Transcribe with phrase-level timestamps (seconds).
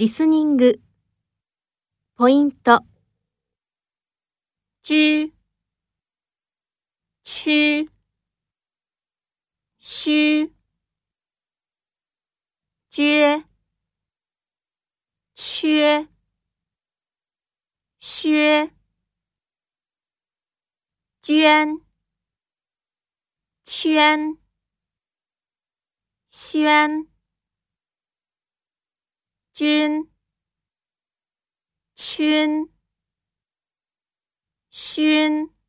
[0.00, 0.80] リスニング。
[2.16, 2.82] ポイント。
[4.82, 5.30] 居、
[7.22, 7.86] 区、
[9.78, 10.50] 虚、
[12.88, 13.44] 撅、
[15.34, 16.08] 缺、
[18.00, 18.70] 削、
[21.20, 21.78] 捐、
[23.66, 24.38] 圈、
[26.30, 27.09] 宣、
[29.60, 30.08] 君、
[31.94, 32.70] 君、
[34.70, 35.59] 勋。